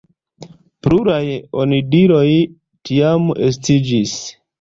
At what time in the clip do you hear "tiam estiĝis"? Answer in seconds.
2.91-4.15